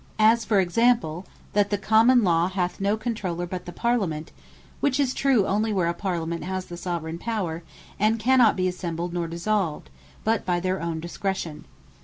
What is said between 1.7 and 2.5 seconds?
Common Law,